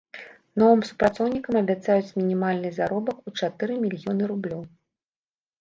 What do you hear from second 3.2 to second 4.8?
у чатыры мільёны рублёў.